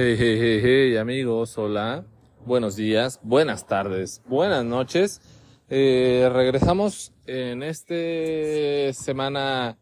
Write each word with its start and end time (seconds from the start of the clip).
Hey, 0.00 0.14
hey, 0.16 0.38
hey, 0.40 0.60
hey, 0.62 0.96
amigos, 0.96 1.58
hola. 1.58 2.04
Buenos 2.46 2.76
días, 2.76 3.18
buenas 3.24 3.66
tardes, 3.66 4.22
buenas 4.28 4.64
noches. 4.64 5.20
Eh, 5.68 6.30
regresamos 6.32 7.12
en 7.26 7.64
este 7.64 8.92
semana 8.92 9.76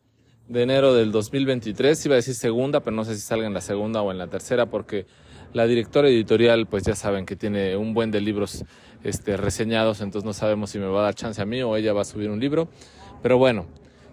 de 0.49 0.63
enero 0.63 0.95
del 0.95 1.13
2023. 1.13 2.07
Iba 2.07 2.15
a 2.15 2.17
decir 2.17 2.35
segunda, 2.35 2.81
pero 2.81 2.97
no 2.97 3.05
sé 3.05 3.15
si 3.15 3.21
salga 3.21 3.47
en 3.47 3.53
la 3.53 3.61
segunda 3.61 4.01
o 4.01 4.11
en 4.11 4.17
la 4.17 4.29
tercera, 4.29 4.65
porque 4.65 5.05
la 5.53 5.67
directora 5.67 6.09
editorial, 6.09 6.67
pues 6.67 6.85
ya 6.85 6.95
saben 6.95 7.27
que 7.27 7.37
tiene 7.37 7.77
un 7.77 7.93
buen 7.93 8.11
de 8.11 8.23
libros 8.23 8.65
este, 9.05 9.37
reseñados, 9.37 10.01
entonces 10.01 10.25
no 10.25 10.33
sabemos 10.33 10.71
si 10.71 10.79
me 10.79 10.87
va 10.87 11.01
a 11.01 11.05
dar 11.05 11.15
chance 11.15 11.43
a 11.43 11.45
mí 11.45 11.63
o 11.63 11.77
ella 11.77 11.93
va 11.93 12.01
a 12.01 12.07
subir 12.07 12.31
un 12.31 12.41
libro. 12.41 12.69
Pero 13.23 13.37
bueno, 13.37 13.67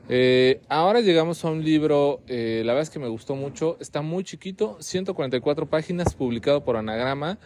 eh, 0.10 0.62
ahora 0.68 1.00
llegamos 1.00 1.44
a 1.46 1.50
un 1.50 1.64
libro, 1.64 2.22
eh, 2.28 2.62
la 2.66 2.74
verdad 2.74 2.84
es 2.84 2.90
que 2.90 3.00
me 3.00 3.08
gustó 3.08 3.36
mucho, 3.36 3.78
está 3.80 4.02
muy 4.02 4.24
chiquito, 4.24 4.78
144 4.82 5.68
páginas, 5.68 6.14
publicado 6.14 6.64
por 6.64 6.76
Anagrama. 6.76 7.40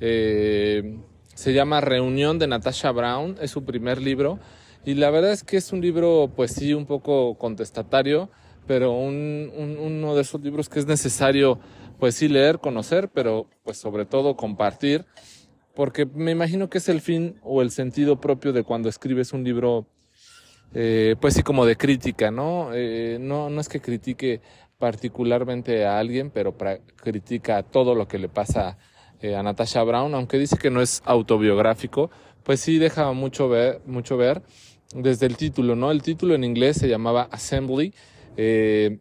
Eh, 0.00 0.98
se 1.34 1.52
llama 1.52 1.80
Reunión 1.80 2.38
de 2.38 2.48
Natasha 2.48 2.90
Brown, 2.90 3.36
es 3.40 3.50
su 3.52 3.64
primer 3.64 4.02
libro. 4.02 4.38
Y 4.84 4.94
la 4.94 5.10
verdad 5.10 5.32
es 5.32 5.44
que 5.44 5.56
es 5.56 5.72
un 5.72 5.80
libro, 5.80 6.32
pues 6.34 6.52
sí, 6.52 6.74
un 6.74 6.86
poco 6.86 7.36
contestatario, 7.38 8.30
pero 8.66 8.92
un, 8.92 9.52
uno 9.56 10.14
de 10.14 10.22
esos 10.22 10.40
libros 10.40 10.68
que 10.68 10.80
es 10.80 10.86
necesario, 10.86 11.60
pues 11.98 12.14
sí, 12.16 12.28
leer, 12.28 12.58
conocer, 12.58 13.08
pero 13.08 13.46
pues 13.62 13.78
sobre 13.78 14.04
todo 14.04 14.36
compartir, 14.36 15.04
porque 15.74 16.06
me 16.06 16.32
imagino 16.32 16.68
que 16.70 16.78
es 16.78 16.88
el 16.88 17.00
fin 17.00 17.38
o 17.42 17.62
el 17.62 17.70
sentido 17.70 18.20
propio 18.20 18.52
de 18.52 18.64
cuando 18.64 18.88
escribes 18.88 19.32
un 19.32 19.44
libro 19.44 19.86
eh, 20.74 21.16
pues 21.20 21.34
sí, 21.34 21.42
como 21.42 21.66
de 21.66 21.76
crítica, 21.76 22.30
¿no? 22.30 22.70
Eh, 22.72 23.18
no, 23.20 23.50
no 23.50 23.60
es 23.60 23.68
que 23.68 23.80
critique 23.80 24.40
particularmente 24.78 25.84
a 25.84 25.98
alguien, 25.98 26.30
pero 26.30 26.56
critica 26.96 27.62
todo 27.62 27.94
lo 27.94 28.08
que 28.08 28.18
le 28.18 28.28
pasa 28.28 28.78
eh, 29.20 29.36
a 29.36 29.42
Natasha 29.42 29.82
Brown, 29.82 30.14
aunque 30.14 30.38
dice 30.38 30.56
que 30.56 30.70
no 30.70 30.80
es 30.80 31.02
autobiográfico, 31.04 32.10
pues 32.42 32.60
sí 32.60 32.78
deja 32.78 33.12
mucho 33.12 33.48
ver, 33.48 33.82
mucho 33.84 34.16
ver 34.16 34.42
desde 34.94 35.26
el 35.26 35.36
título, 35.36 35.76
¿no? 35.76 35.90
El 35.90 36.02
título 36.02 36.34
en 36.34 36.42
inglés 36.42 36.78
se 36.78 36.88
llamaba 36.88 37.28
Assembly, 37.30 37.92
eh, 38.38 38.98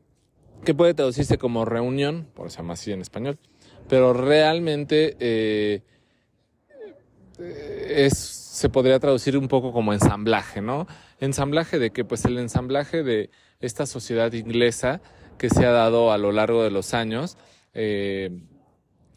que 0.66 0.73
puede 0.73 0.94
traducirse 0.94 1.38
como 1.38 1.64
reunión, 1.64 2.28
por 2.34 2.52
se 2.52 2.58
llama 2.58 2.73
así 2.73 2.92
en 2.92 3.02
español, 3.02 3.40
pero 3.88 4.12
realmente 4.12 5.16
eh, 5.20 5.84
es, 7.40 8.18
se 8.18 8.70
podría 8.70 9.00
traducir 9.00 9.38
un 9.38 9.48
poco 9.48 9.72
como 9.72 9.94
ensamblaje, 9.94 10.62
¿no? 10.62 10.88
ensamblaje 11.20 11.80
de 11.80 11.92
que 11.92 12.06
pues 12.06 12.26
el 12.26 12.38
ensamblaje 12.38 13.04
de 13.04 13.30
esta 13.59 13.86
sociedad 13.86 14.31
inglesa 14.34 15.02
que 15.38 15.50
se 15.50 15.66
ha 15.66 15.72
dado 15.72 16.12
a 16.12 16.18
lo 16.18 16.31
largo 16.31 16.64
de 16.64 16.72
los 16.72 16.94
años, 16.94 17.38
eh, 17.73 18.42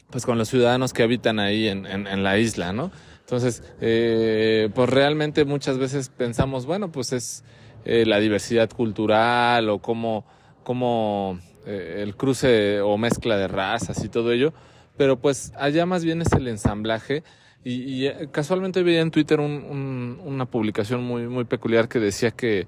pues 0.09 0.25
con 0.25 0.37
los 0.37 0.49
ciudadanos 0.49 0.93
que 0.93 1.03
habitan 1.03 1.39
ahí 1.39 1.67
en, 1.67 1.85
en, 1.85 2.23
la 2.23 2.37
isla, 2.37 2.71
¿no? 2.71 2.91
Entonces, 3.21 3.63
eh, 3.81 4.69
pues 4.73 4.89
realmente 4.89 5.43
muchas 5.43 5.77
veces 5.77 6.09
pensamos, 6.09 6.65
bueno, 6.65 6.91
pues 6.91 7.13
es 7.13 7.43
eh, 7.83 8.05
la 8.05 8.19
diversidad 8.19 8.69
cultural 8.69 9.69
o 9.69 9.79
cómo, 9.79 10.25
cómo 10.63 11.39
el 11.65 12.15
cruce 12.17 12.81
o 12.81 12.97
mezcla 12.97 13.37
de 13.37 13.47
razas 13.47 14.03
y 14.03 14.09
todo 14.09 14.33
ello, 14.33 14.53
pero 14.97 15.17
pues 15.17 15.53
allá 15.57 15.85
más 15.85 16.03
bien 16.03 16.21
es 16.21 16.31
el 16.33 16.47
ensamblaje 16.49 17.23
y, 17.63 17.83
y 17.83 18.07
eh, 18.07 18.29
casualmente 18.31 18.83
veía 18.83 19.01
en 19.01 19.11
Twitter 19.11 19.39
un, 19.39 19.51
un, 19.51 20.21
una 20.23 20.45
publicación 20.45 21.03
muy, 21.03 21.27
muy 21.27 21.45
peculiar 21.45 21.87
que 21.87 21.99
decía 21.99 22.31
que 22.31 22.67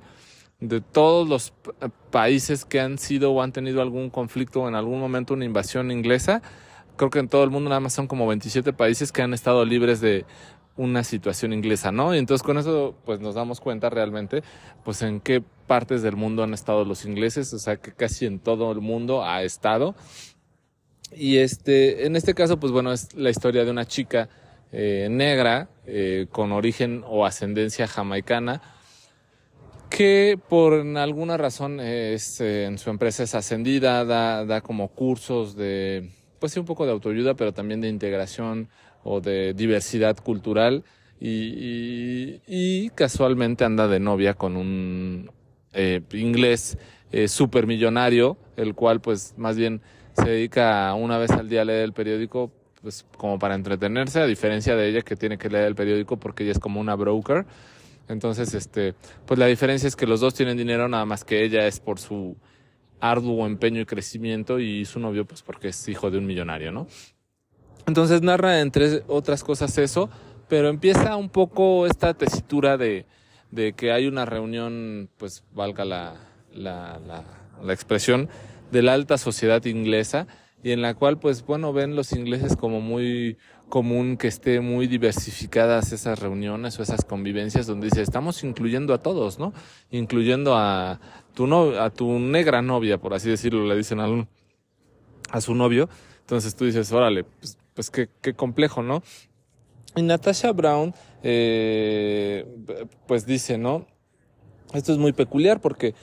de 0.60 0.82
todos 0.82 1.28
los 1.28 1.54
países 2.12 2.66
que 2.66 2.80
han 2.80 2.98
sido 2.98 3.32
o 3.34 3.42
han 3.42 3.52
tenido 3.52 3.82
algún 3.82 4.10
conflicto 4.10 4.62
o 4.62 4.68
en 4.68 4.76
algún 4.76 5.00
momento 5.00 5.34
una 5.34 5.46
invasión 5.46 5.92
inglesa, 5.92 6.42
creo 6.96 7.10
que 7.10 7.20
en 7.20 7.28
todo 7.28 7.44
el 7.44 7.50
mundo 7.50 7.70
nada 7.70 7.82
más 7.82 7.94
son 7.94 8.08
como 8.08 8.26
27 8.28 8.74
países 8.74 9.12
que 9.12 9.22
han 9.22 9.34
estado 9.34 9.66
libres 9.66 10.00
de 10.00 10.26
una 10.78 11.04
situación 11.04 11.54
inglesa, 11.54 11.92
¿no? 11.92 12.14
Y 12.14 12.18
entonces 12.18 12.44
con 12.44 12.58
eso 12.58 12.96
pues 13.06 13.20
nos 13.20 13.36
damos 13.36 13.62
cuenta 13.62 13.90
realmente 13.90 14.44
pues 14.84 15.02
en 15.02 15.22
qué 15.22 15.42
partes 15.68 16.02
del 16.02 16.16
mundo 16.16 16.44
han 16.44 16.54
estado 16.54 16.86
los 16.86 17.06
ingleses, 17.06 17.54
o 17.54 17.60
sea 17.60 17.78
que 17.78 17.94
casi 17.94 18.26
en 18.26 18.40
todo 18.40 18.72
el 18.72 18.82
mundo 18.82 19.24
ha 19.24 19.44
estado. 19.44 19.96
Y 21.14 21.38
este, 21.38 22.06
en 22.06 22.16
este 22.16 22.34
caso 22.34 22.60
pues 22.60 22.72
bueno, 22.72 22.92
es 22.92 23.14
la 23.14 23.30
historia 23.30 23.64
de 23.64 23.72
una 23.72 23.86
chica 23.86 24.30
eh, 24.78 25.08
negra 25.10 25.70
eh, 25.86 26.28
con 26.34 26.52
origen 26.52 27.02
o 27.08 27.26
ascendencia 27.26 27.88
jamaicana 27.88 28.62
que 29.90 30.38
por 30.50 30.74
alguna 30.98 31.38
razón 31.38 31.80
eh, 31.82 32.18
en 32.40 32.78
su 32.78 32.90
empresa 32.90 33.24
es 33.24 33.36
ascendida, 33.36 34.04
da, 34.04 34.60
como 34.60 34.90
cursos 34.90 35.56
de, 35.56 36.10
pues 36.40 36.52
sí, 36.52 36.60
un 36.60 36.66
poco 36.66 36.86
de 36.86 36.92
autoayuda, 36.92 37.36
pero 37.36 37.54
también 37.54 37.80
de 37.80 37.88
integración 37.88 38.68
o 39.06 39.22
de 39.22 39.54
diversidad 39.54 40.18
cultural 40.18 40.84
y, 41.22 42.90
casualmente 42.96 43.64
anda 43.64 43.88
de 43.88 44.02
novia 44.02 44.34
con 44.34 44.58
un 44.58 45.32
inglés 46.12 46.78
supermillonario, 47.28 48.36
el 48.58 48.76
cual 48.76 49.00
pues 49.00 49.36
más 49.38 49.56
bien 49.56 49.80
se 50.18 50.32
dedica 50.32 50.94
una 50.96 51.18
vez 51.18 51.32
al 51.32 51.48
día 51.48 51.62
a 51.62 51.66
leer 51.66 51.84
el 51.84 51.94
periódico 51.94 52.52
pues 52.86 53.04
como 53.18 53.40
para 53.40 53.56
entretenerse, 53.56 54.22
a 54.22 54.28
diferencia 54.28 54.76
de 54.76 54.88
ella 54.88 55.02
que 55.02 55.16
tiene 55.16 55.40
que 55.40 55.50
leer 55.50 55.66
el 55.66 55.74
periódico 55.74 56.18
porque 56.18 56.44
ella 56.44 56.52
es 56.52 56.60
como 56.60 56.80
una 56.80 56.94
broker. 56.94 57.44
Entonces, 58.08 58.54
este, 58.54 58.94
pues 59.26 59.40
la 59.40 59.48
diferencia 59.48 59.88
es 59.88 59.96
que 59.96 60.06
los 60.06 60.20
dos 60.20 60.36
tienen 60.36 60.56
dinero, 60.56 60.88
nada 60.88 61.04
más 61.04 61.24
que 61.24 61.44
ella 61.44 61.66
es 61.66 61.80
por 61.80 61.98
su 61.98 62.38
arduo 63.00 63.48
empeño 63.48 63.82
y 63.82 63.86
crecimiento 63.88 64.60
y 64.60 64.86
su 64.86 65.00
novio 65.00 65.26
pues 65.26 65.42
porque 65.42 65.70
es 65.70 65.88
hijo 65.88 66.12
de 66.12 66.20
un 66.20 66.28
millonario, 66.28 66.72
¿no? 66.72 66.86
Entonces 67.88 68.22
narra 68.22 68.60
entre 68.60 69.02
otras 69.08 69.44
cosas 69.44 69.76
eso, 69.80 70.08
pero 70.48 70.70
empieza 70.70 71.16
un 71.16 71.30
poco 71.30 71.88
esta 71.88 72.14
tesitura 72.14 72.78
de, 72.78 73.08
de 73.50 73.74
que 73.74 73.94
hay 73.94 74.06
una 74.06 74.26
reunión, 74.26 75.10
pues 75.18 75.44
valga 75.56 75.86
la, 75.86 76.18
la, 76.54 77.00
la, 77.00 77.24
la 77.64 77.74
expresión, 77.74 78.30
de 78.72 78.84
la 78.84 78.94
alta 78.94 79.18
sociedad 79.18 79.66
inglesa 79.66 80.28
y 80.66 80.72
en 80.72 80.82
la 80.82 80.96
cual 80.96 81.20
pues 81.20 81.46
bueno 81.46 81.74
ven 81.74 81.96
los 81.96 82.12
ingleses 82.12 82.56
como 82.56 82.82
muy 82.82 83.38
común 83.70 84.18
que 84.18 84.28
esté 84.28 84.62
muy 84.62 84.88
diversificadas 84.88 85.92
esas 85.92 86.18
reuniones 86.18 86.80
o 86.80 86.82
esas 86.82 87.06
convivencias 87.06 87.68
donde 87.68 87.86
dice 87.86 88.02
estamos 88.02 88.44
incluyendo 88.44 88.92
a 88.96 88.98
todos, 88.98 89.38
¿no? 89.38 89.54
Incluyendo 89.92 90.58
a 90.58 91.00
tu 91.36 91.46
no, 91.46 91.80
a 91.80 91.92
tu 91.92 92.18
negra 92.18 92.64
novia, 92.64 92.98
por 92.98 93.14
así 93.14 93.30
decirlo, 93.30 93.64
le 93.68 93.76
dicen 93.76 94.00
a, 94.00 94.08
a 95.30 95.40
su 95.40 95.54
novio. 95.54 95.88
Entonces 96.22 96.56
tú 96.56 96.66
dices, 96.66 96.92
órale, 96.92 97.26
pues, 97.26 97.60
pues 97.76 97.92
qué, 97.92 98.10
qué 98.24 98.34
complejo, 98.34 98.82
¿no? 98.82 99.04
Y 99.96 100.02
Natasha 100.02 100.52
Brown, 100.52 100.96
eh, 101.22 102.44
pues 103.06 103.28
dice, 103.28 103.60
¿no? 103.60 103.86
Esto 104.74 104.94
es 104.94 104.98
muy 104.98 105.14
peculiar 105.14 105.62
porque 105.62 105.94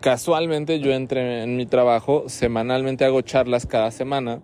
casualmente 0.00 0.80
yo 0.80 0.92
entré 0.92 1.42
en 1.42 1.56
mi 1.56 1.66
trabajo, 1.66 2.28
semanalmente 2.28 3.04
hago 3.04 3.22
charlas 3.22 3.66
cada 3.66 3.90
semana 3.90 4.42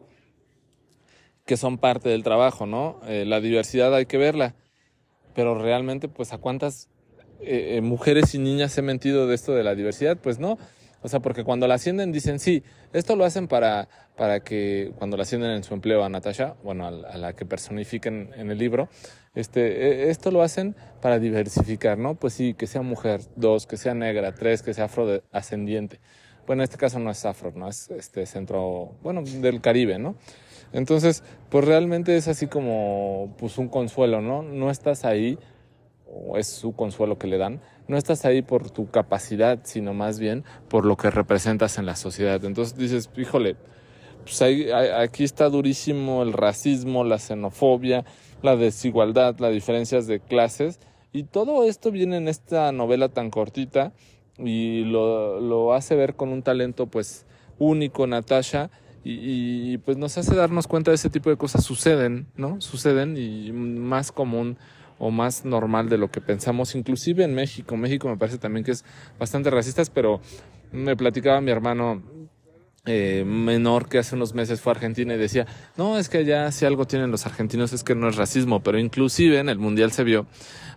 que 1.46 1.56
son 1.56 1.78
parte 1.78 2.08
del 2.08 2.22
trabajo, 2.22 2.66
¿no? 2.66 3.00
Eh, 3.08 3.24
la 3.26 3.40
diversidad 3.40 3.94
hay 3.94 4.06
que 4.06 4.18
verla, 4.18 4.54
pero 5.34 5.58
realmente, 5.58 6.08
pues, 6.08 6.32
¿a 6.32 6.38
cuántas 6.38 6.88
eh, 7.40 7.76
eh, 7.76 7.80
mujeres 7.80 8.34
y 8.34 8.38
niñas 8.38 8.76
he 8.78 8.82
mentido 8.82 9.26
de 9.26 9.34
esto 9.34 9.52
de 9.52 9.64
la 9.64 9.74
diversidad? 9.74 10.16
Pues 10.16 10.38
no, 10.38 10.58
o 11.02 11.08
sea, 11.08 11.20
porque 11.20 11.44
cuando 11.44 11.66
la 11.66 11.74
ascienden 11.74 12.12
dicen, 12.12 12.38
sí, 12.38 12.62
esto 12.92 13.16
lo 13.16 13.24
hacen 13.24 13.48
para, 13.48 13.88
para 14.16 14.40
que 14.40 14.92
cuando 14.98 15.16
la 15.16 15.22
ascienden 15.22 15.52
en 15.52 15.64
su 15.64 15.72
empleo 15.74 16.04
a 16.04 16.08
Natasha, 16.08 16.56
bueno, 16.62 16.86
a, 16.86 16.90
la 16.90 17.32
que 17.34 17.46
personifiquen 17.46 18.30
en 18.36 18.50
el 18.50 18.58
libro, 18.58 18.88
este, 19.34 20.06
e, 20.06 20.10
esto 20.10 20.30
lo 20.30 20.42
hacen 20.42 20.76
para 21.00 21.18
diversificar, 21.18 21.96
¿no? 21.96 22.16
Pues 22.16 22.34
sí, 22.34 22.54
que 22.54 22.66
sea 22.66 22.82
mujer, 22.82 23.20
dos, 23.36 23.66
que 23.66 23.76
sea 23.76 23.94
negra, 23.94 24.34
tres, 24.34 24.62
que 24.62 24.74
sea 24.74 24.84
afrodescendiente. 24.86 26.00
Bueno, 26.46 26.62
en 26.62 26.64
este 26.64 26.76
caso 26.76 26.98
no 26.98 27.10
es 27.10 27.24
afro, 27.24 27.52
no 27.54 27.68
es 27.68 27.90
este 27.90 28.26
centro, 28.26 28.96
bueno, 29.02 29.22
del 29.22 29.60
Caribe, 29.60 29.98
¿no? 29.98 30.16
Entonces, 30.72 31.22
pues 31.48 31.64
realmente 31.64 32.16
es 32.16 32.28
así 32.28 32.46
como, 32.46 33.34
pues 33.38 33.58
un 33.58 33.68
consuelo, 33.68 34.20
¿no? 34.20 34.42
No 34.42 34.70
estás 34.70 35.04
ahí, 35.04 35.38
o 36.06 36.36
es 36.36 36.46
su 36.46 36.74
consuelo 36.74 37.18
que 37.18 37.26
le 37.26 37.38
dan, 37.38 37.60
no 37.90 37.98
estás 37.98 38.24
ahí 38.24 38.40
por 38.40 38.70
tu 38.70 38.88
capacidad, 38.88 39.58
sino 39.64 39.92
más 39.92 40.20
bien 40.20 40.44
por 40.68 40.86
lo 40.86 40.96
que 40.96 41.10
representas 41.10 41.76
en 41.76 41.86
la 41.86 41.96
sociedad. 41.96 42.42
Entonces 42.44 42.78
dices, 42.78 43.10
híjole, 43.16 43.56
pues 44.22 44.40
aquí 44.96 45.24
está 45.24 45.48
durísimo 45.48 46.22
el 46.22 46.32
racismo, 46.32 47.02
la 47.02 47.18
xenofobia, 47.18 48.04
la 48.42 48.54
desigualdad, 48.54 49.40
las 49.40 49.52
diferencias 49.52 50.06
de 50.06 50.20
clases. 50.20 50.78
Y 51.12 51.24
todo 51.24 51.64
esto 51.64 51.90
viene 51.90 52.16
en 52.18 52.28
esta 52.28 52.70
novela 52.70 53.08
tan 53.08 53.30
cortita 53.30 53.92
y 54.38 54.84
lo, 54.84 55.40
lo 55.40 55.74
hace 55.74 55.96
ver 55.96 56.14
con 56.14 56.28
un 56.28 56.42
talento 56.42 56.86
pues 56.86 57.26
único 57.58 58.06
Natasha 58.06 58.70
y, 59.02 59.72
y, 59.72 59.78
pues 59.78 59.96
nos 59.96 60.16
hace 60.16 60.36
darnos 60.36 60.68
cuenta 60.68 60.92
de 60.92 60.94
ese 60.94 61.10
tipo 61.10 61.28
de 61.30 61.36
cosas 61.36 61.64
suceden, 61.64 62.28
¿no? 62.36 62.60
Suceden 62.60 63.16
y 63.16 63.50
más 63.50 64.12
común 64.12 64.58
o 65.00 65.10
más 65.10 65.44
normal 65.44 65.88
de 65.88 65.98
lo 65.98 66.10
que 66.10 66.20
pensamos, 66.20 66.76
inclusive 66.76 67.24
en 67.24 67.34
México. 67.34 67.76
México 67.76 68.08
me 68.08 68.16
parece 68.16 68.38
también 68.38 68.64
que 68.64 68.70
es 68.70 68.84
bastante 69.18 69.50
racista, 69.50 69.82
pero 69.92 70.20
me 70.70 70.94
platicaba 70.94 71.40
mi 71.40 71.50
hermano 71.50 72.02
eh, 72.86 73.24
menor 73.26 73.88
que 73.88 73.98
hace 73.98 74.14
unos 74.14 74.34
meses 74.34 74.60
fue 74.60 74.72
a 74.72 74.76
Argentina 74.76 75.14
y 75.14 75.18
decía, 75.18 75.46
no, 75.76 75.98
es 75.98 76.08
que 76.08 76.18
allá 76.18 76.52
si 76.52 76.66
algo 76.66 76.86
tienen 76.86 77.10
los 77.10 77.26
argentinos 77.26 77.72
es 77.72 77.82
que 77.82 77.94
no 77.94 78.08
es 78.08 78.16
racismo, 78.16 78.62
pero 78.62 78.78
inclusive 78.78 79.38
en 79.38 79.48
el 79.48 79.58
Mundial 79.58 79.90
se 79.90 80.04
vio 80.04 80.26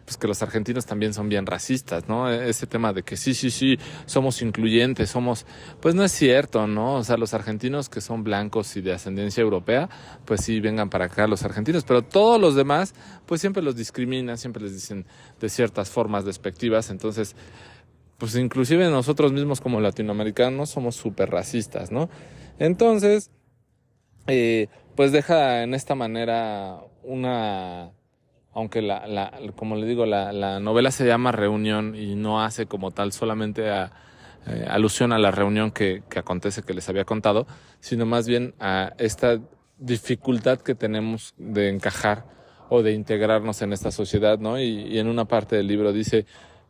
pues 0.05 0.17
que 0.17 0.27
los 0.27 0.41
argentinos 0.41 0.85
también 0.85 1.13
son 1.13 1.29
bien 1.29 1.45
racistas, 1.45 2.07
¿no? 2.07 2.31
E-, 2.31 2.49
ese 2.49 2.67
tema 2.67 2.93
de 2.93 3.03
que 3.03 3.17
sí, 3.17 3.33
sí, 3.33 3.51
sí, 3.51 3.77
somos 4.05 4.41
incluyentes, 4.41 5.09
somos, 5.09 5.45
pues 5.79 5.95
no 5.95 6.03
es 6.03 6.11
cierto, 6.11 6.67
¿no? 6.67 6.95
O 6.95 7.03
sea, 7.03 7.17
los 7.17 7.33
argentinos 7.33 7.89
que 7.89 8.01
son 8.01 8.23
blancos 8.23 8.75
y 8.75 8.81
de 8.81 8.93
ascendencia 8.93 9.41
europea, 9.41 9.89
pues 10.25 10.41
sí, 10.41 10.59
vengan 10.59 10.89
para 10.89 11.05
acá 11.05 11.27
los 11.27 11.43
argentinos, 11.43 11.83
pero 11.83 12.01
todos 12.01 12.39
los 12.39 12.55
demás, 12.55 12.93
pues 13.25 13.41
siempre 13.41 13.63
los 13.63 13.75
discriminan, 13.75 14.37
siempre 14.37 14.63
les 14.63 14.73
dicen 14.73 15.05
de 15.39 15.49
ciertas 15.49 15.89
formas 15.89 16.25
despectivas, 16.25 16.89
entonces, 16.89 17.35
pues 18.17 18.35
inclusive 18.35 18.89
nosotros 18.89 19.31
mismos 19.33 19.61
como 19.61 19.81
latinoamericanos 19.81 20.69
somos 20.69 20.95
súper 20.95 21.29
racistas, 21.29 21.91
¿no? 21.91 22.09
Entonces, 22.59 23.31
eh, 24.27 24.67
pues 24.95 25.11
deja 25.11 25.63
en 25.63 25.73
esta 25.73 25.95
manera 25.95 26.79
una, 27.03 27.91
aunque 28.53 28.81
la, 28.81 29.31
como 29.55 29.75
le 29.75 29.87
digo, 29.87 30.05
la, 30.05 30.31
la, 30.31 30.59
novela 30.59 30.91
se 30.91 31.05
llama 31.05 31.31
Reunión 31.31 31.95
y 31.95 32.15
no 32.15 32.43
hace 32.43 32.65
como 32.65 32.91
tal 32.91 33.11
solamente 33.11 33.63
eh, 33.67 34.65
alusión 34.67 35.11
a 35.11 35.19
la 35.19 35.31
reunión 35.31 35.71
que, 35.71 36.03
que 36.09 36.19
acontece 36.19 36.63
que 36.63 36.73
les 36.73 36.87
había 36.89 37.05
contado, 37.05 37.47
sino 37.79 38.05
más 38.05 38.27
bien 38.27 38.53
a 38.59 38.93
esta 38.97 39.39
dificultad 39.79 40.59
que 40.59 40.75
tenemos 40.75 41.33
de 41.37 41.69
encajar 41.69 42.25
o 42.69 42.83
de 42.83 42.93
integrarnos 42.93 43.61
en 43.61 43.73
esta 43.73 43.91
sociedad, 43.91 44.39
¿no? 44.39 44.59
Y, 44.59 44.87
y 44.87 44.99
en 44.99 45.07
una 45.07 45.25
parte 45.25 45.55
del 45.55 45.67
libro 45.67 45.91
dice, 45.91 46.25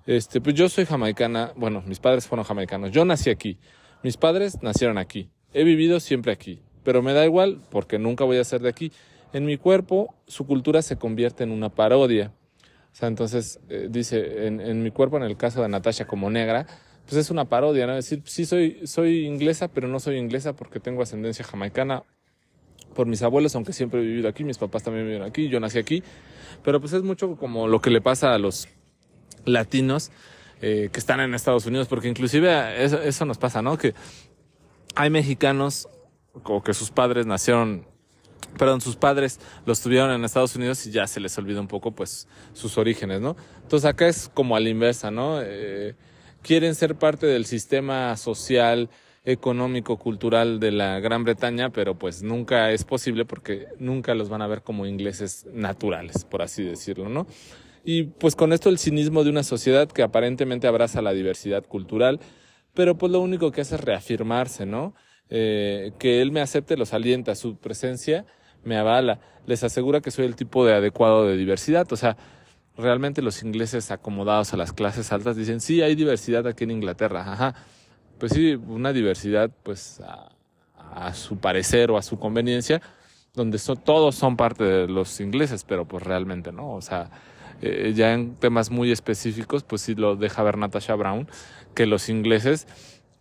este, 0.06 0.42
pues 0.42 0.56
yo 0.56 0.70
soy 0.70 0.86
jamaicana, 0.86 1.52
bueno, 1.56 1.84
mis 1.86 2.00
padres 2.00 2.28
fueron 2.28 2.46
jamaicanos, 2.46 2.92
yo 2.92 3.06
nací 3.06 3.30
aquí, 3.30 3.58
mis 4.04 4.18
padres 4.18 4.62
nacieron 4.62 4.98
aquí, 4.98 5.30
he 5.54 5.64
vivido 5.64 6.00
siempre 6.00 6.32
aquí, 6.32 6.62
pero 6.84 7.02
me 7.02 7.14
da 7.14 7.26
igual 7.26 7.62
porque 7.70 8.00
nunca 8.00 8.24
voy 8.24 8.38
a 8.38 8.44
ser 8.44 8.62
de 8.62 8.70
aquí. 8.70 8.92
En 9.34 9.46
mi 9.46 9.58
cuerpo, 9.58 10.16
su 10.28 10.46
cultura 10.46 10.82
se 10.84 10.98
convierte 10.98 11.44
en 11.44 11.52
una 11.52 11.70
parodia. 11.70 12.32
O 12.92 12.96
sea, 12.96 13.08
entonces 13.08 13.60
eh, 13.70 13.88
dice, 13.90 14.46
en, 14.46 14.84
mi 14.84 14.92
cuerpo, 14.92 15.18
en 15.18 15.24
el 15.24 15.36
caso 15.36 15.64
de 15.64 15.68
Natasha 15.68 16.06
como 16.06 16.30
negra, 16.30 16.68
pues 17.06 17.18
es 17.18 17.32
una 17.32 17.46
parodia, 17.46 17.88
¿no? 17.88 17.98
Es 17.98 18.06
decir, 18.06 18.24
sí 18.26 18.46
soy, 18.46 18.86
soy 18.86 19.26
inglesa, 19.26 19.68
pero 19.68 19.88
no 19.88 20.00
soy 20.00 20.18
inglesa 20.18 20.54
porque 20.56 20.80
tengo 20.80 21.02
ascendencia 21.02 21.44
jamaicana 21.44 22.04
por 22.94 23.08
mis 23.08 23.24
abuelos, 23.24 23.56
aunque 23.56 23.74
siempre 23.74 24.00
he 24.00 24.04
vivido 24.04 24.30
aquí, 24.30 24.44
mis 24.44 24.60
papás 24.60 24.84
también 24.84 25.08
viven 25.08 25.24
aquí, 25.24 25.50
yo 25.50 25.60
nací 25.60 25.80
aquí, 25.80 26.04
pero 26.64 26.80
pues 26.80 26.94
es 26.94 27.02
mucho 27.02 27.36
como 27.36 27.68
lo 27.68 27.82
que 27.82 27.90
le 27.90 28.02
pasa 28.02 28.36
a 28.36 28.38
los 28.38 28.68
latinos 29.46 30.12
eh, 30.62 30.90
que 30.94 31.00
están 31.00 31.20
en 31.20 31.34
Estados 31.34 31.66
Unidos, 31.66 31.88
porque 31.88 32.08
inclusive 32.08 32.84
eso, 32.84 33.02
eso 33.02 33.26
nos 33.26 33.40
pasa, 33.40 33.64
¿no? 33.64 33.80
Que 33.80 33.96
hay 34.94 35.10
mexicanos 35.10 35.90
o 36.44 36.62
que 36.62 36.76
sus 36.76 36.92
padres 36.92 37.26
nacieron 37.26 37.88
perdón, 38.58 38.82
sus 38.82 38.96
padres 38.96 39.40
los 39.66 39.82
tuvieron 39.82 40.12
en 40.12 40.24
Estados 40.24 40.56
Unidos 40.56 40.86
y 40.86 40.92
ya 40.92 41.08
se 41.08 41.20
les 41.20 41.38
olvida 41.38 41.60
un 41.60 41.68
poco 41.68 41.92
pues 41.92 42.28
sus 42.54 42.78
orígenes, 42.78 43.22
¿no? 43.22 43.36
Entonces 43.62 43.90
acá 43.90 44.08
es 44.08 44.30
como 44.34 44.56
a 44.56 44.60
la 44.60 44.70
inversa, 44.70 45.12
¿no? 45.12 45.42
Eh, 45.42 45.96
quieren 46.42 46.76
ser 46.76 46.96
parte 46.96 47.26
del 47.26 47.46
sistema 47.46 48.16
social, 48.18 48.90
económico, 49.26 49.98
cultural 49.98 50.60
de 50.60 50.72
la 50.72 51.00
Gran 51.00 51.24
Bretaña, 51.24 51.70
pero 51.70 51.98
pues 51.98 52.24
nunca 52.24 52.72
es 52.72 52.84
posible 52.84 53.26
porque 53.26 53.68
nunca 53.80 54.16
los 54.16 54.30
van 54.30 54.42
a 54.42 54.48
ver 54.48 54.64
como 54.64 54.86
ingleses 54.86 55.48
naturales, 55.54 56.26
por 56.26 56.42
así 56.42 56.64
decirlo, 56.64 57.10
¿no? 57.10 57.26
Y 57.86 58.04
pues 58.04 58.36
con 58.36 58.54
esto 58.54 58.70
el 58.70 58.80
cinismo 58.80 59.24
de 59.24 59.30
una 59.30 59.44
sociedad 59.44 59.90
que 59.90 60.04
aparentemente 60.04 60.68
abraza 60.68 61.02
la 61.02 61.14
diversidad 61.14 61.66
cultural, 61.66 62.20
pero 62.74 62.98
pues 62.98 63.12
lo 63.12 63.20
único 63.20 63.52
que 63.52 63.62
hace 63.62 63.76
es 63.76 63.82
reafirmarse, 63.82 64.66
¿no? 64.66 64.94
Eh, 65.36 65.94
que 65.98 66.22
él 66.22 66.32
me 66.32 66.42
acepte 66.42 66.78
los 66.78 66.94
alienta, 66.94 67.34
su 67.34 67.56
presencia 67.58 68.24
me 68.64 68.78
avala, 68.78 69.20
les 69.48 69.64
asegura 69.64 70.00
que 70.00 70.12
soy 70.12 70.28
el 70.28 70.36
tipo 70.36 70.64
de 70.64 70.76
adecuado 70.76 71.26
de 71.26 71.36
diversidad, 71.36 71.92
o 71.92 71.96
sea, 71.96 72.18
realmente 72.78 73.24
los 73.24 73.42
ingleses 73.42 73.90
acomodados 73.90 74.54
a 74.54 74.58
las 74.58 74.74
clases 74.74 75.12
altas 75.12 75.36
dicen, 75.36 75.60
sí, 75.60 75.82
hay 75.82 75.96
diversidad 75.96 76.46
aquí 76.46 76.66
en 76.66 76.70
Inglaterra, 76.70 77.32
ajá, 77.32 77.56
pues 78.20 78.34
sí, 78.34 78.54
una 78.54 78.94
diversidad 78.94 79.50
pues 79.64 80.04
a, 80.06 81.14
su 81.16 81.38
parecer 81.38 81.90
o 81.90 81.98
a 81.98 82.04
su 82.04 82.20
conveniencia, 82.20 82.80
donde 83.34 83.58
todos 83.84 84.14
son 84.14 84.38
parte 84.38 84.64
de 84.64 84.88
los 84.88 85.20
ingleses, 85.20 85.64
pero 85.64 85.88
pues 85.88 86.04
realmente 86.04 86.52
no, 86.52 86.76
o 86.76 86.82
sea, 86.82 87.10
eh, 87.64 87.94
ya 87.96 88.14
en 88.14 88.36
temas 88.36 88.70
muy 88.70 88.92
específicos, 88.92 89.64
pues 89.64 89.82
sí 89.82 89.96
lo 89.96 90.16
deja 90.16 90.44
ver 90.44 90.60
Natasha 90.60 90.94
Brown, 90.94 91.28
que 91.74 91.88
los 91.88 92.08
ingleses 92.08 92.68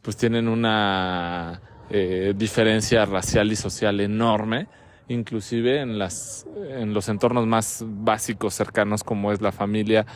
pues 0.03 0.19
tienen 0.19 0.49
una 0.49 1.63
eh, 1.95 2.33
diferencia 2.35 3.05
racial 3.05 3.53
y 3.53 3.57
social 3.57 4.01
enorme, 4.01 4.67
inclusive 5.09 5.79
en, 5.81 5.99
las, 5.99 6.47
en 6.71 6.95
los 6.95 7.11
entornos 7.11 7.47
más 7.47 7.85
básicos, 7.87 8.55
cercanos, 8.55 9.05
como 9.05 9.31
es 9.31 9.43
la 9.43 9.53
familia 9.53 10.07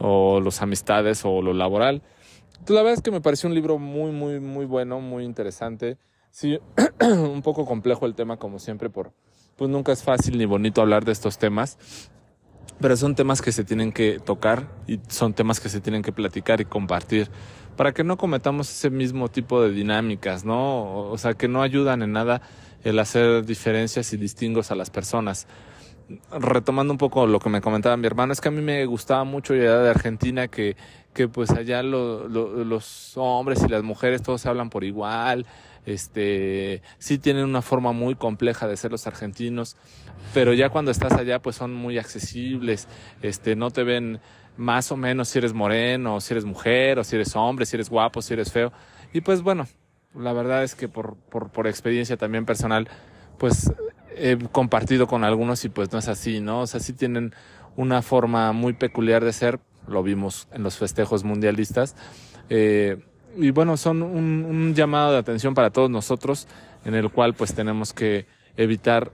o 0.00 0.40
los 0.40 0.60
amistades 0.60 1.22
o 1.24 1.40
lo 1.40 1.52
laboral. 1.52 2.02
Entonces, 2.48 2.74
la 2.74 2.82
verdad 2.82 2.94
es 2.94 3.02
que 3.02 3.12
me 3.12 3.20
pareció 3.20 3.48
un 3.48 3.54
libro 3.54 3.78
muy, 3.78 4.10
muy, 4.10 4.40
muy 4.40 4.64
bueno, 4.66 5.00
muy 5.00 5.24
interesante. 5.24 5.98
Sí, 6.32 6.58
un 7.00 7.42
poco 7.42 7.64
complejo 7.64 8.06
el 8.06 8.16
tema, 8.16 8.36
como 8.36 8.58
siempre, 8.58 8.90
por, 8.90 9.12
pues 9.54 9.70
nunca 9.70 9.92
es 9.92 10.02
fácil 10.02 10.36
ni 10.36 10.46
bonito 10.46 10.80
hablar 10.80 11.04
de 11.04 11.12
estos 11.12 11.38
temas, 11.38 11.78
pero 12.80 12.96
son 12.96 13.14
temas 13.14 13.40
que 13.40 13.52
se 13.52 13.62
tienen 13.62 13.92
que 13.92 14.18
tocar 14.18 14.66
y 14.88 14.98
son 15.06 15.32
temas 15.32 15.60
que 15.60 15.68
se 15.68 15.80
tienen 15.80 16.02
que 16.02 16.10
platicar 16.10 16.60
y 16.60 16.64
compartir 16.64 17.30
para 17.80 17.94
que 17.94 18.04
no 18.04 18.18
cometamos 18.18 18.70
ese 18.70 18.90
mismo 18.90 19.30
tipo 19.30 19.62
de 19.62 19.70
dinámicas, 19.70 20.44
¿no? 20.44 21.08
O 21.08 21.16
sea, 21.16 21.32
que 21.32 21.48
no 21.48 21.62
ayudan 21.62 22.02
en 22.02 22.12
nada 22.12 22.42
el 22.84 22.98
hacer 22.98 23.46
diferencias 23.46 24.12
y 24.12 24.18
distingos 24.18 24.70
a 24.70 24.74
las 24.74 24.90
personas. 24.90 25.46
Retomando 26.32 26.92
un 26.92 26.98
poco 26.98 27.26
lo 27.26 27.38
que 27.38 27.48
me 27.48 27.60
comentaba 27.60 27.96
mi 27.96 28.06
hermano, 28.06 28.32
es 28.32 28.40
que 28.40 28.48
a 28.48 28.52
mí 28.52 28.62
me 28.62 28.84
gustaba 28.86 29.24
mucho 29.24 29.54
la 29.54 29.60
idea 29.60 29.78
de 29.78 29.90
Argentina 29.90 30.48
que, 30.48 30.76
que 31.14 31.28
pues 31.28 31.50
allá 31.50 31.82
lo, 31.82 32.26
los 32.28 33.16
hombres 33.16 33.62
y 33.62 33.68
las 33.68 33.82
mujeres 33.82 34.22
todos 34.22 34.40
se 34.40 34.48
hablan 34.48 34.70
por 34.70 34.84
igual, 34.84 35.46
este, 35.86 36.82
sí 36.98 37.18
tienen 37.18 37.44
una 37.44 37.62
forma 37.62 37.92
muy 37.92 38.14
compleja 38.14 38.66
de 38.66 38.76
ser 38.76 38.90
los 38.90 39.06
argentinos, 39.06 39.76
pero 40.34 40.52
ya 40.52 40.68
cuando 40.68 40.90
estás 40.90 41.12
allá 41.12 41.40
pues 41.40 41.56
son 41.56 41.74
muy 41.74 41.98
accesibles, 41.98 42.88
este, 43.22 43.56
no 43.56 43.70
te 43.70 43.84
ven 43.84 44.20
más 44.56 44.92
o 44.92 44.96
menos 44.96 45.28
si 45.28 45.38
eres 45.38 45.54
moreno, 45.54 46.20
si 46.20 46.34
eres 46.34 46.44
mujer, 46.44 46.98
o 46.98 47.04
si 47.04 47.16
eres 47.16 47.34
hombre, 47.36 47.66
si 47.66 47.76
eres 47.76 47.88
guapo, 47.88 48.20
si 48.20 48.34
eres 48.34 48.52
feo. 48.52 48.72
Y 49.12 49.22
pues 49.22 49.42
bueno, 49.42 49.66
la 50.14 50.32
verdad 50.32 50.64
es 50.64 50.74
que 50.74 50.88
por, 50.88 51.16
por, 51.16 51.50
por 51.50 51.66
experiencia 51.66 52.16
también 52.16 52.44
personal, 52.44 52.88
pues 53.38 53.72
he 54.16 54.38
compartido 54.52 55.06
con 55.06 55.24
algunos 55.24 55.64
y 55.64 55.68
pues 55.68 55.92
no 55.92 55.98
es 55.98 56.08
así, 56.08 56.40
¿no? 56.40 56.60
O 56.62 56.66
sea, 56.66 56.80
sí 56.80 56.92
tienen 56.92 57.34
una 57.76 58.02
forma 58.02 58.52
muy 58.52 58.72
peculiar 58.72 59.24
de 59.24 59.32
ser, 59.32 59.60
lo 59.86 60.02
vimos 60.02 60.48
en 60.52 60.62
los 60.62 60.76
festejos 60.76 61.24
mundialistas. 61.24 61.96
Eh, 62.48 62.98
y 63.36 63.50
bueno, 63.50 63.76
son 63.76 64.02
un, 64.02 64.44
un, 64.44 64.74
llamado 64.74 65.12
de 65.12 65.18
atención 65.18 65.54
para 65.54 65.70
todos 65.70 65.88
nosotros, 65.88 66.48
en 66.84 66.94
el 66.94 67.10
cual 67.10 67.34
pues 67.34 67.54
tenemos 67.54 67.92
que 67.92 68.26
evitar 68.56 69.12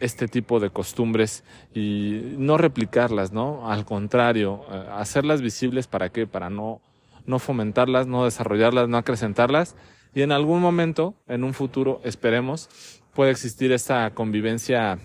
este 0.00 0.28
tipo 0.28 0.60
de 0.60 0.70
costumbres 0.70 1.44
y 1.72 2.34
no 2.36 2.58
replicarlas, 2.58 3.32
¿no? 3.32 3.70
Al 3.70 3.84
contrario, 3.84 4.64
eh, 4.70 4.86
hacerlas 4.92 5.40
visibles 5.40 5.86
para 5.86 6.10
qué? 6.10 6.26
Para 6.26 6.50
no, 6.50 6.80
no 7.26 7.38
fomentarlas, 7.38 8.06
no 8.06 8.24
desarrollarlas, 8.24 8.88
no 8.88 8.98
acrecentarlas 8.98 9.76
y 10.14 10.22
en 10.22 10.30
algún 10.30 10.60
momento, 10.60 11.14
en 11.26 11.42
un 11.42 11.54
futuro, 11.54 12.00
esperemos, 12.04 12.70
puede 13.14 13.30
existir 13.30 13.72
esta 13.72 14.10
convivencia 14.12 14.98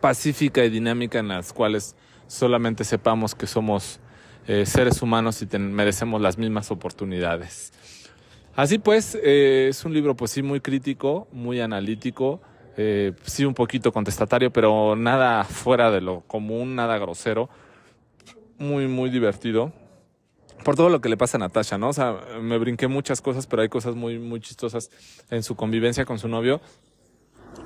pacífica 0.00 0.64
y 0.64 0.70
dinámica 0.70 1.18
en 1.18 1.28
las 1.28 1.52
cuales 1.52 1.96
solamente 2.26 2.84
sepamos 2.84 3.34
que 3.34 3.46
somos 3.46 4.00
eh, 4.46 4.66
seres 4.66 5.00
humanos 5.02 5.40
y 5.42 5.58
merecemos 5.58 6.20
las 6.20 6.36
mismas 6.36 6.70
oportunidades. 6.70 7.72
Así 8.56 8.78
pues, 8.78 9.16
eh, 9.22 9.68
es 9.70 9.84
un 9.84 9.94
libro 9.94 10.16
pues 10.16 10.32
sí 10.32 10.42
muy 10.42 10.60
crítico, 10.60 11.28
muy 11.32 11.60
analítico, 11.60 12.42
eh, 12.76 13.12
sí 13.22 13.44
un 13.44 13.54
poquito 13.54 13.92
contestatario, 13.92 14.52
pero 14.52 14.96
nada 14.96 15.44
fuera 15.44 15.90
de 15.90 16.00
lo 16.00 16.22
común, 16.22 16.74
nada 16.74 16.98
grosero, 16.98 17.48
muy 18.58 18.88
muy 18.88 19.10
divertido 19.10 19.72
por 20.62 20.76
todo 20.76 20.88
lo 20.88 21.00
que 21.00 21.08
le 21.08 21.16
pasa 21.16 21.36
a 21.36 21.40
Natasha, 21.40 21.76
¿no? 21.78 21.88
O 21.88 21.92
sea, 21.92 22.16
me 22.40 22.58
brinqué 22.58 22.86
muchas 22.86 23.20
cosas, 23.20 23.46
pero 23.46 23.62
hay 23.62 23.68
cosas 23.68 23.94
muy, 23.94 24.18
muy 24.18 24.40
chistosas 24.40 24.90
en 25.30 25.42
su 25.42 25.56
convivencia 25.56 26.04
con 26.04 26.18
su 26.18 26.28
novio, 26.28 26.60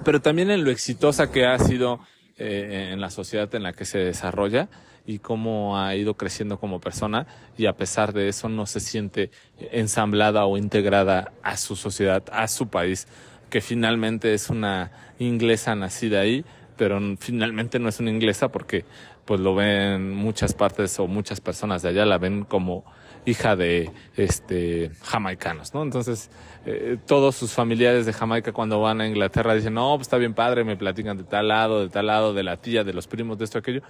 pero 0.05 0.21
también 0.21 0.51
en 0.51 0.65
lo 0.65 0.71
exitosa 0.71 1.31
que 1.31 1.47
ha 1.47 1.59
sido 1.59 2.01
eh, 2.39 2.91
en 2.93 3.01
la 3.01 3.11
sociedad 3.11 3.53
en 3.55 3.63
la 3.63 3.73
que 3.73 3.85
se 3.85 3.99
desarrolla 3.99 4.69
y 5.07 5.21
cómo 5.21 5.79
ha 5.79 5.95
ido 5.95 6.15
creciendo 6.15 6.59
como 6.59 6.81
persona 6.81 7.27
y 7.57 7.67
a 7.67 7.77
pesar 7.77 8.13
de 8.13 8.29
eso 8.29 8.49
no 8.49 8.67
se 8.67 8.81
siente 8.81 9.31
ensamblada 9.59 10.45
o 10.47 10.59
integrada 10.59 11.33
a 11.43 11.57
su 11.57 11.77
sociedad, 11.77 12.25
a 12.33 12.49
su 12.49 12.69
país, 12.69 13.07
que 13.49 13.61
finalmente 13.61 14.35
es 14.35 14.51
una 14.51 14.91
inglesa 15.19 15.75
nacida 15.77 16.21
ahí, 16.21 16.45
pero 16.77 17.01
finalmente 17.19 17.79
no 17.79 17.89
es 17.89 18.01
una 18.01 18.11
inglesa 18.11 18.49
porque 18.49 18.85
pues 19.25 19.41
lo 19.41 19.55
ven 19.55 20.15
muchas 20.15 20.55
partes 20.55 20.99
o 20.99 21.07
muchas 21.07 21.41
personas 21.41 21.83
de 21.83 21.91
allá 21.91 22.05
la 22.05 22.19
ven 22.19 22.45
como 22.45 22.85
hija 23.27 23.57
de 23.57 23.91
este 24.17 24.91
jamaicanos, 25.03 25.75
¿no? 25.75 25.83
Entonces, 25.83 26.31
eh, 26.65 26.97
todos 27.07 27.35
sus 27.37 27.53
familiares 27.53 28.07
de 28.07 28.13
Jamaica 28.13 28.53
cuando 28.53 28.81
van 28.81 29.01
a 29.01 29.07
Inglaterra 29.07 29.55
dicen, 29.55 29.75
no, 29.75 29.95
pues 29.97 30.07
está 30.07 30.17
bien 30.17 30.33
padre, 30.33 30.65
me 30.65 30.77
platican 30.77 31.19
de 31.19 31.25
tal 31.25 31.49
lado, 31.49 31.83
de 31.83 31.89
tal 31.89 32.07
lado, 32.07 32.33
de 32.33 32.43
la 32.43 32.57
tía, 32.57 32.85
de 32.85 32.95
los 32.95 33.07
primos, 33.07 33.37
de 33.37 33.45
esto, 33.45 33.59
aquello. 33.59 33.83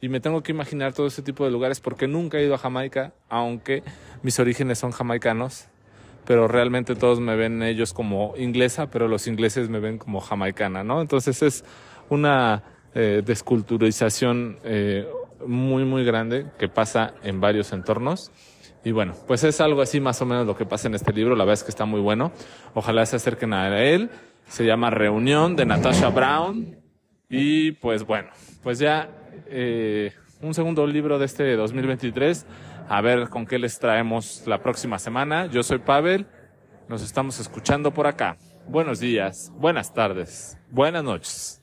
Y 0.00 0.08
me 0.08 0.20
tengo 0.20 0.42
que 0.42 0.52
imaginar 0.52 0.92
todo 0.92 1.06
ese 1.06 1.22
tipo 1.22 1.44
de 1.44 1.50
lugares 1.50 1.80
porque 1.80 2.06
nunca 2.06 2.38
he 2.38 2.44
ido 2.44 2.54
a 2.54 2.58
Jamaica, 2.58 3.12
aunque 3.28 3.82
mis 4.22 4.38
orígenes 4.38 4.78
son 4.78 4.90
jamaicanos, 4.90 5.68
pero 6.26 6.48
realmente 6.48 6.94
todos 6.94 7.18
me 7.20 7.34
ven 7.34 7.62
ellos 7.62 7.92
como 7.92 8.34
inglesa, 8.36 8.90
pero 8.90 9.08
los 9.08 9.26
ingleses 9.26 9.68
me 9.68 9.80
ven 9.80 9.98
como 9.98 10.20
jamaicana, 10.20 10.84
¿no? 10.84 11.00
Entonces 11.00 11.42
es 11.42 11.64
una 12.10 12.62
eh, 12.94 13.22
desculturización 13.24 14.58
eh, 14.64 15.06
muy, 15.46 15.84
muy 15.84 16.04
grande 16.04 16.46
que 16.58 16.68
pasa 16.68 17.14
en 17.22 17.40
varios 17.40 17.72
entornos. 17.72 18.30
Y 18.84 18.92
bueno, 18.92 19.14
pues 19.26 19.44
es 19.44 19.60
algo 19.60 19.80
así 19.80 20.00
más 20.00 20.20
o 20.22 20.26
menos 20.26 20.46
lo 20.46 20.56
que 20.56 20.66
pasa 20.66 20.88
en 20.88 20.94
este 20.94 21.12
libro. 21.12 21.36
La 21.36 21.44
verdad 21.44 21.54
es 21.54 21.64
que 21.64 21.70
está 21.70 21.84
muy 21.84 22.00
bueno. 22.00 22.32
Ojalá 22.74 23.06
se 23.06 23.16
acerquen 23.16 23.52
a 23.52 23.78
él. 23.80 24.10
Se 24.48 24.64
llama 24.64 24.90
Reunión 24.90 25.56
de 25.56 25.66
Natasha 25.66 26.08
Brown. 26.08 26.76
Y 27.28 27.72
pues 27.72 28.04
bueno, 28.04 28.28
pues 28.62 28.78
ya 28.78 29.08
eh, 29.46 30.12
un 30.40 30.52
segundo 30.54 30.86
libro 30.86 31.18
de 31.18 31.26
este 31.26 31.54
2023. 31.56 32.46
A 32.88 33.00
ver 33.00 33.28
con 33.28 33.46
qué 33.46 33.58
les 33.58 33.78
traemos 33.78 34.42
la 34.46 34.62
próxima 34.62 34.98
semana. 34.98 35.46
Yo 35.46 35.62
soy 35.62 35.78
Pavel. 35.78 36.26
Nos 36.88 37.02
estamos 37.02 37.38
escuchando 37.38 37.92
por 37.92 38.06
acá. 38.06 38.36
Buenos 38.68 39.00
días, 39.00 39.52
buenas 39.56 39.92
tardes, 39.92 40.56
buenas 40.70 41.02
noches. 41.02 41.61